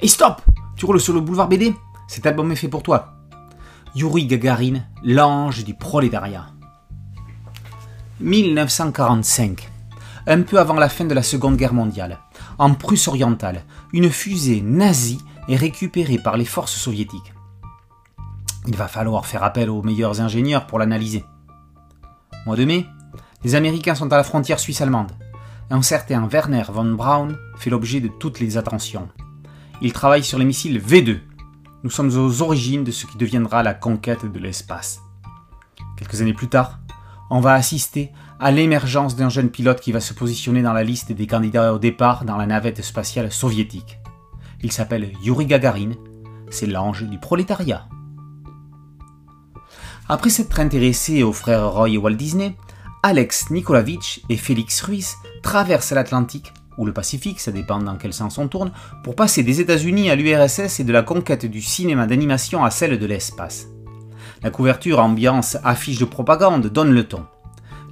Et 0.00 0.08
stop 0.08 0.42
Tu 0.76 0.86
roules 0.86 1.00
sur 1.00 1.14
le 1.14 1.20
boulevard 1.20 1.48
BD 1.48 1.74
Cet 2.08 2.26
album 2.26 2.50
est 2.52 2.56
fait 2.56 2.68
pour 2.68 2.82
toi. 2.82 3.14
Yuri 3.94 4.26
Gagarin, 4.26 4.80
l'ange 5.02 5.64
du 5.64 5.74
prolétariat. 5.74 6.46
1945. 8.20 9.70
Un 10.26 10.42
peu 10.42 10.58
avant 10.58 10.74
la 10.74 10.88
fin 10.88 11.04
de 11.04 11.14
la 11.14 11.22
Seconde 11.22 11.56
Guerre 11.56 11.74
mondiale, 11.74 12.18
en 12.58 12.74
Prusse 12.74 13.08
orientale, 13.08 13.62
une 13.92 14.10
fusée 14.10 14.62
nazie 14.62 15.20
est 15.48 15.56
récupérée 15.56 16.18
par 16.18 16.36
les 16.36 16.44
forces 16.44 16.74
soviétiques. 16.74 17.34
Il 18.66 18.76
va 18.76 18.88
falloir 18.88 19.26
faire 19.26 19.42
appel 19.42 19.68
aux 19.68 19.82
meilleurs 19.82 20.20
ingénieurs 20.20 20.66
pour 20.66 20.78
l'analyser. 20.78 21.24
Mois 22.46 22.56
de 22.56 22.64
mai, 22.64 22.86
les 23.44 23.54
Américains 23.54 23.94
sont 23.94 24.12
à 24.12 24.16
la 24.16 24.24
frontière 24.24 24.58
suisse-allemande. 24.58 25.12
Un 25.70 25.82
certain 25.82 26.26
Werner 26.26 26.64
von 26.68 26.92
Braun 26.92 27.36
fait 27.56 27.70
l'objet 27.70 28.00
de 28.00 28.08
toutes 28.08 28.40
les 28.40 28.56
attentions. 28.56 29.08
Il 29.82 29.92
travaille 29.92 30.24
sur 30.24 30.38
les 30.38 30.44
missiles 30.44 30.80
V2. 30.80 31.18
Nous 31.82 31.90
sommes 31.90 32.16
aux 32.16 32.42
origines 32.42 32.84
de 32.84 32.90
ce 32.90 33.06
qui 33.06 33.18
deviendra 33.18 33.62
la 33.62 33.74
conquête 33.74 34.30
de 34.30 34.38
l'espace. 34.38 35.00
Quelques 35.96 36.20
années 36.22 36.34
plus 36.34 36.48
tard, 36.48 36.80
on 37.30 37.40
va 37.40 37.54
assister 37.54 38.12
à 38.40 38.50
l'émergence 38.50 39.16
d'un 39.16 39.28
jeune 39.28 39.50
pilote 39.50 39.80
qui 39.80 39.92
va 39.92 40.00
se 40.00 40.14
positionner 40.14 40.62
dans 40.62 40.72
la 40.72 40.84
liste 40.84 41.12
des 41.12 41.26
candidats 41.26 41.74
au 41.74 41.78
départ 41.78 42.24
dans 42.24 42.36
la 42.36 42.46
navette 42.46 42.82
spatiale 42.82 43.32
soviétique. 43.32 43.98
Il 44.62 44.72
s'appelle 44.72 45.12
Yuri 45.22 45.46
Gagarin, 45.46 45.92
c'est 46.50 46.66
l'ange 46.66 47.04
du 47.04 47.18
prolétariat. 47.18 47.88
Après 50.08 50.30
s'être 50.30 50.60
intéressé 50.60 51.22
aux 51.22 51.32
frères 51.32 51.72
Roy 51.72 51.90
et 51.90 51.98
Walt 51.98 52.14
Disney, 52.14 52.56
Alex 53.02 53.50
Nikolavitch 53.50 54.22
et 54.28 54.36
Félix 54.36 54.82
Ruiz 54.82 55.16
traversent 55.42 55.92
l'Atlantique, 55.92 56.52
ou 56.78 56.86
le 56.86 56.92
Pacifique, 56.92 57.40
ça 57.40 57.52
dépend 57.52 57.78
dans 57.78 57.96
quel 57.96 58.12
sens 58.12 58.38
on 58.38 58.48
tourne, 58.48 58.72
pour 59.02 59.16
passer 59.16 59.42
des 59.42 59.60
États-Unis 59.60 60.10
à 60.10 60.16
l'URSS 60.16 60.80
et 60.80 60.84
de 60.84 60.92
la 60.92 61.02
conquête 61.02 61.46
du 61.46 61.62
cinéma 61.62 62.06
d'animation 62.06 62.64
à 62.64 62.70
celle 62.70 62.98
de 62.98 63.06
l'espace. 63.06 63.66
La 64.42 64.50
couverture, 64.50 65.00
ambiance, 65.00 65.56
affiche 65.64 65.98
de 65.98 66.04
propagande 66.04 66.66
donne 66.66 66.92
le 66.92 67.04
ton. 67.04 67.24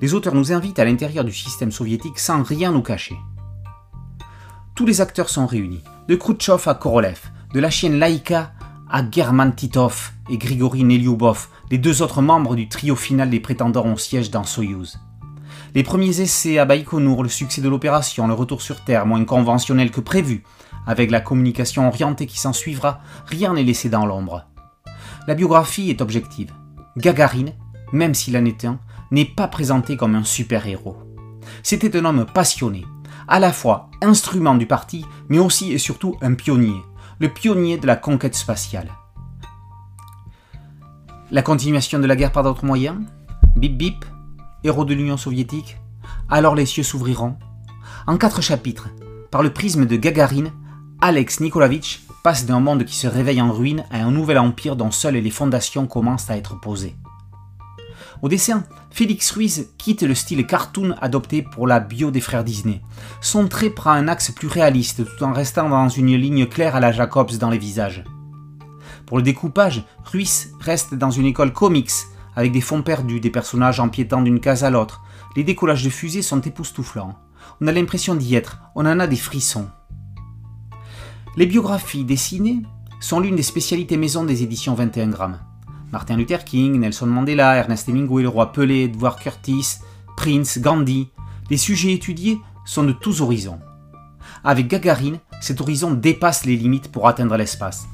Les 0.00 0.14
auteurs 0.14 0.34
nous 0.34 0.52
invitent 0.52 0.78
à 0.78 0.84
l'intérieur 0.84 1.24
du 1.24 1.32
système 1.32 1.72
soviétique 1.72 2.18
sans 2.18 2.42
rien 2.42 2.72
nous 2.72 2.82
cacher. 2.82 3.16
Tous 4.74 4.86
les 4.86 5.00
acteurs 5.00 5.28
sont 5.28 5.46
réunis, 5.46 5.82
de 6.08 6.16
Khrouchtchev 6.16 6.62
à 6.66 6.74
Korolev, 6.74 7.20
de 7.54 7.60
la 7.60 7.70
chienne 7.70 7.98
Laïka 7.98 8.52
à 8.90 9.02
German 9.10 9.54
Titov 9.54 10.12
et 10.28 10.36
Grigory 10.38 10.84
Nelyubov, 10.84 11.48
les 11.70 11.78
deux 11.78 12.02
autres 12.02 12.20
membres 12.20 12.54
du 12.54 12.68
trio 12.68 12.96
final 12.96 13.30
des 13.30 13.40
prétendants 13.40 13.90
au 13.90 13.96
siège 13.96 14.30
dans 14.30 14.44
Soyouz. 14.44 14.98
Les 15.74 15.82
premiers 15.82 16.20
essais 16.20 16.58
à 16.58 16.66
Baïkonour, 16.66 17.22
le 17.22 17.30
succès 17.30 17.62
de 17.62 17.68
l'opération, 17.68 18.26
le 18.26 18.34
retour 18.34 18.60
sur 18.60 18.84
Terre 18.84 19.06
moins 19.06 19.24
conventionnel 19.24 19.90
que 19.90 20.02
prévu, 20.02 20.42
avec 20.86 21.10
la 21.10 21.22
communication 21.22 21.88
orientée 21.88 22.26
qui 22.26 22.38
s'en 22.38 22.52
suivra, 22.52 23.00
rien 23.24 23.54
n'est 23.54 23.62
laissé 23.62 23.88
dans 23.88 24.04
l'ombre. 24.04 24.44
La 25.26 25.34
biographie 25.34 25.88
est 25.88 26.02
objective. 26.02 26.52
Gagarine, 26.98 27.54
même 27.90 28.12
s'il 28.12 28.36
en 28.36 28.44
est 28.44 28.66
un, 28.66 28.80
n'est 29.10 29.24
pas 29.24 29.48
présenté 29.48 29.96
comme 29.96 30.14
un 30.14 30.24
super-héros. 30.24 30.98
C'était 31.62 31.96
un 31.96 32.04
homme 32.04 32.26
passionné, 32.26 32.84
à 33.26 33.40
la 33.40 33.52
fois 33.52 33.88
instrument 34.02 34.56
du 34.56 34.66
parti, 34.66 35.06
mais 35.30 35.38
aussi 35.38 35.72
et 35.72 35.78
surtout 35.78 36.16
un 36.20 36.34
pionnier, 36.34 36.82
le 37.18 37.30
pionnier 37.30 37.78
de 37.78 37.86
la 37.86 37.96
conquête 37.96 38.34
spatiale. 38.34 38.90
La 41.30 41.40
continuation 41.40 41.98
de 41.98 42.06
la 42.06 42.16
guerre 42.16 42.32
par 42.32 42.42
d'autres 42.42 42.66
moyens? 42.66 42.98
Bip 43.56 43.78
bip 43.78 44.04
Héros 44.64 44.84
de 44.84 44.94
l'Union 44.94 45.16
soviétique 45.16 45.78
Alors 46.28 46.54
les 46.54 46.66
cieux 46.66 46.84
s'ouvriront 46.84 47.36
En 48.06 48.16
quatre 48.16 48.40
chapitres, 48.42 48.90
par 49.32 49.42
le 49.42 49.52
prisme 49.52 49.86
de 49.86 49.96
Gagarine, 49.96 50.52
Alex 51.00 51.40
Nikolavitch 51.40 52.04
passe 52.22 52.46
d'un 52.46 52.60
monde 52.60 52.84
qui 52.84 52.94
se 52.94 53.08
réveille 53.08 53.42
en 53.42 53.52
ruine 53.52 53.84
à 53.90 54.04
un 54.04 54.12
nouvel 54.12 54.38
empire 54.38 54.76
dont 54.76 54.92
seules 54.92 55.16
les 55.16 55.30
fondations 55.30 55.88
commencent 55.88 56.30
à 56.30 56.36
être 56.36 56.60
posées. 56.60 56.94
Au 58.22 58.28
dessin, 58.28 58.62
Félix 58.92 59.32
Ruiz 59.32 59.70
quitte 59.78 60.02
le 60.02 60.14
style 60.14 60.46
cartoon 60.46 60.94
adopté 61.00 61.42
pour 61.42 61.66
la 61.66 61.80
bio 61.80 62.12
des 62.12 62.20
frères 62.20 62.44
Disney. 62.44 62.82
Son 63.20 63.48
trait 63.48 63.70
prend 63.70 63.90
un 63.90 64.06
axe 64.06 64.30
plus 64.30 64.46
réaliste 64.46 65.02
tout 65.04 65.24
en 65.24 65.32
restant 65.32 65.68
dans 65.68 65.88
une 65.88 66.14
ligne 66.14 66.46
claire 66.46 66.76
à 66.76 66.80
la 66.80 66.92
Jacobs 66.92 67.36
dans 67.36 67.50
les 67.50 67.58
visages. 67.58 68.04
Pour 69.06 69.16
le 69.16 69.24
découpage, 69.24 69.82
Ruiz 70.04 70.52
reste 70.60 70.94
dans 70.94 71.10
une 71.10 71.26
école 71.26 71.52
comics, 71.52 71.90
avec 72.36 72.52
des 72.52 72.60
fonds 72.60 72.82
perdus, 72.82 73.20
des 73.20 73.30
personnages 73.30 73.80
empiétant 73.80 74.22
d'une 74.22 74.40
case 74.40 74.64
à 74.64 74.70
l'autre. 74.70 75.02
Les 75.36 75.44
décollages 75.44 75.84
de 75.84 75.90
fusées 75.90 76.22
sont 76.22 76.40
époustouflants. 76.40 77.18
On 77.60 77.66
a 77.66 77.72
l'impression 77.72 78.14
d'y 78.14 78.34
être, 78.34 78.60
on 78.74 78.86
en 78.86 79.00
a 79.00 79.06
des 79.06 79.16
frissons. 79.16 79.68
Les 81.36 81.46
biographies 81.46 82.04
dessinées 82.04 82.62
sont 83.00 83.20
l'une 83.20 83.36
des 83.36 83.42
spécialités 83.42 83.96
maison 83.96 84.24
des 84.24 84.42
éditions 84.42 84.74
21 84.74 85.08
grammes. 85.08 85.38
Martin 85.90 86.16
Luther 86.16 86.44
King, 86.44 86.78
Nelson 86.78 87.06
Mandela, 87.06 87.56
Ernest 87.56 87.88
Hemingway, 87.88 88.22
le 88.22 88.28
roi 88.28 88.52
Pelé, 88.52 88.84
Edward 88.84 89.18
Curtis, 89.18 89.78
Prince, 90.16 90.58
Gandhi, 90.58 91.10
les 91.50 91.56
sujets 91.56 91.92
étudiés 91.92 92.38
sont 92.64 92.84
de 92.84 92.92
tous 92.92 93.20
horizons. 93.20 93.60
Avec 94.44 94.68
Gagarine, 94.68 95.18
cet 95.40 95.60
horizon 95.60 95.92
dépasse 95.92 96.44
les 96.44 96.56
limites 96.56 96.90
pour 96.90 97.08
atteindre 97.08 97.36
l'espace. 97.36 97.86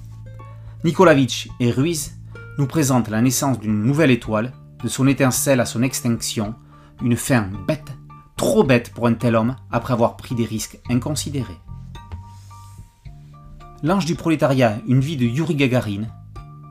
Nikolavitch 0.84 1.48
et 1.58 1.70
Ruiz 1.70 2.17
nous 2.58 2.66
présentent 2.66 3.08
la 3.08 3.22
naissance 3.22 3.58
d'une 3.58 3.82
nouvelle 3.82 4.10
étoile, 4.10 4.52
de 4.82 4.88
son 4.88 5.06
étincelle 5.06 5.60
à 5.60 5.64
son 5.64 5.82
extinction, 5.82 6.54
une 7.02 7.16
fin 7.16 7.48
bête, 7.66 7.96
trop 8.36 8.64
bête 8.64 8.92
pour 8.92 9.06
un 9.06 9.14
tel 9.14 9.36
homme 9.36 9.56
après 9.70 9.92
avoir 9.92 10.16
pris 10.16 10.34
des 10.34 10.44
risques 10.44 10.78
inconsidérés. 10.90 11.58
L'ange 13.82 14.06
du 14.06 14.16
prolétariat, 14.16 14.78
une 14.88 15.00
vie 15.00 15.16
de 15.16 15.24
Yuri 15.24 15.54
Gagarin, 15.54 16.02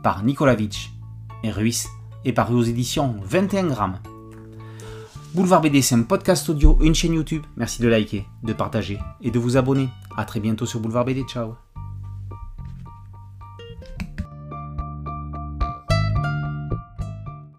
par 0.04 0.24
Nikolavitch 0.24 0.92
et 1.44 1.52
Ruiz, 1.52 1.88
est 2.26 2.34
paru 2.34 2.56
aux 2.56 2.64
éditions 2.64 3.16
21 3.24 3.68
grammes. 3.68 4.00
Boulevard 5.34 5.62
BD, 5.62 5.82
c'est 5.82 5.96
un 5.96 6.02
podcast 6.02 6.50
audio 6.50 6.78
et 6.82 6.88
une 6.88 6.96
chaîne 6.96 7.14
YouTube. 7.14 7.44
Merci 7.56 7.82
de 7.82 7.88
liker, 7.88 8.26
de 8.44 8.54
partager 8.54 9.00
et 9.22 9.32
de 9.32 9.40
vous 9.40 9.56
abonner. 9.56 9.88
A 10.18 10.26
très 10.26 10.40
bientôt 10.40 10.66
sur 10.66 10.80
Boulevard 10.80 11.06
BD. 11.06 11.24
Ciao 11.24 11.67